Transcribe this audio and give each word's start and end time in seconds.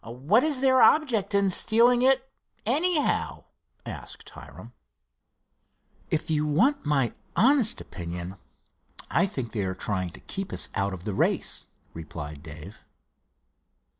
"What 0.03 0.43
is 0.43 0.61
their 0.61 0.81
object 0.81 1.35
in 1.35 1.51
stealing 1.51 2.01
it, 2.01 2.27
anyhow?" 2.65 3.43
asked 3.85 4.27
Hiram. 4.31 4.73
"If 6.09 6.31
you 6.31 6.43
want 6.47 6.87
my 6.87 7.13
honest 7.35 7.79
opinion, 7.79 8.37
I 9.11 9.27
think 9.27 9.51
they 9.51 9.63
are 9.63 9.75
trying 9.75 10.09
to 10.09 10.19
keep 10.21 10.51
us 10.51 10.69
out 10.73 10.95
of 10.95 11.05
the 11.05 11.13
race," 11.13 11.67
replied 11.93 12.41
Dave. 12.41 12.83